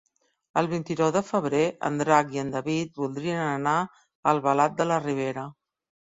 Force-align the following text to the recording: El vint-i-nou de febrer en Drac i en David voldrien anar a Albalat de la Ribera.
El 0.59 0.67
vint-i-nou 0.69 1.09
de 1.17 1.21
febrer 1.25 1.59
en 1.89 1.99
Drac 1.99 2.31
i 2.37 2.41
en 2.43 2.49
David 2.55 2.97
voldrien 3.01 3.41
anar 3.41 3.75
a 3.81 4.31
Albalat 4.31 4.73
de 4.81 4.89
la 4.93 4.97
Ribera. 5.05 5.45